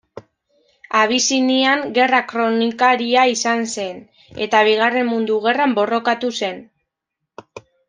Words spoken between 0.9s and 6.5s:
Abisinian gerra-kronikaria izan zen, eta Bigarren Mundu Gerran borrokatu